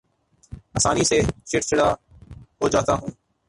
[0.77, 1.17] آسانی سے
[1.49, 1.87] چڑ چڑا
[2.59, 3.09] ہو جاتا ہوں